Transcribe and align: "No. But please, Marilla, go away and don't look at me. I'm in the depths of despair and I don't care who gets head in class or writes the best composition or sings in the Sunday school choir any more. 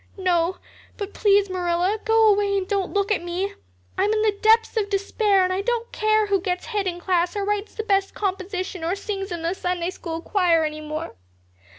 "No. 0.17 0.57
But 0.97 1.13
please, 1.13 1.47
Marilla, 1.47 1.99
go 2.03 2.27
away 2.33 2.57
and 2.57 2.67
don't 2.67 2.91
look 2.91 3.11
at 3.11 3.21
me. 3.21 3.53
I'm 3.99 4.11
in 4.11 4.23
the 4.23 4.31
depths 4.41 4.75
of 4.75 4.89
despair 4.89 5.43
and 5.43 5.53
I 5.53 5.61
don't 5.61 5.91
care 5.91 6.25
who 6.25 6.41
gets 6.41 6.65
head 6.65 6.87
in 6.87 6.99
class 6.99 7.35
or 7.35 7.45
writes 7.45 7.75
the 7.75 7.83
best 7.83 8.15
composition 8.15 8.83
or 8.83 8.95
sings 8.95 9.31
in 9.31 9.43
the 9.43 9.53
Sunday 9.53 9.91
school 9.91 10.19
choir 10.23 10.65
any 10.65 10.81
more. 10.81 11.13